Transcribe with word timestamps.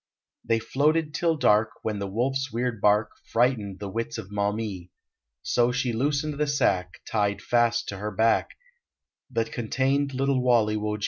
They 0.43 0.57
floated 0.57 1.13
till 1.13 1.37
dark, 1.37 1.73
When 1.83 1.99
the 1.99 2.07
wolfs 2.07 2.51
weird 2.51 2.81
bark 2.81 3.11
Frightened 3.31 3.77
the 3.77 3.87
wits 3.91 4.17
of 4.17 4.31
Maumee; 4.31 4.89
So 5.43 5.71
she 5.71 5.93
loosened 5.93 6.39
the 6.39 6.47
sack, 6.47 7.01
Tied 7.07 7.39
fast 7.39 7.87
to 7.89 7.97
her 7.97 8.09
back, 8.09 8.57
That 9.29 9.51
contained 9.51 10.15
little 10.15 10.41
Walle 10.41 10.75
wo 10.75 10.97
ge. 10.97 10.99